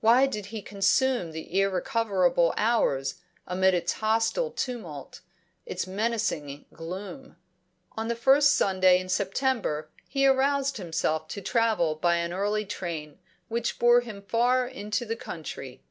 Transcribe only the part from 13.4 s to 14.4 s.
which bore him